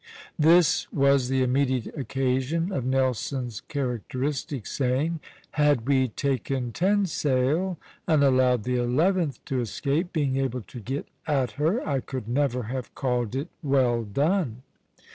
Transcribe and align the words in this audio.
This 0.39 0.91
was 0.91 1.29
the 1.29 1.43
immediate 1.43 1.95
occasion 1.95 2.71
of 2.71 2.83
Nelson's 2.83 3.61
characteristic 3.67 4.65
saying, 4.65 5.19
"Had 5.51 5.87
we 5.87 6.07
taken 6.07 6.71
ten 6.71 7.05
sail, 7.05 7.77
and 8.07 8.23
allowed 8.23 8.63
the 8.63 8.77
eleventh 8.77 9.45
to 9.45 9.61
escape, 9.61 10.11
being 10.11 10.37
able 10.37 10.61
to 10.61 10.79
get 10.79 11.07
at 11.27 11.51
her, 11.51 11.87
I 11.87 11.99
could 11.99 12.27
never 12.27 12.63
have 12.63 12.95
called 12.95 13.35
it 13.35 13.49
well 13.61 14.01
done." 14.03 14.63